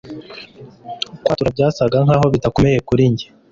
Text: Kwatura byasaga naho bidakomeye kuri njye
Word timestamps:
Kwatura 1.23 1.55
byasaga 1.55 1.97
naho 2.07 2.25
bidakomeye 2.33 2.77
kuri 2.87 3.03
njye 3.11 3.27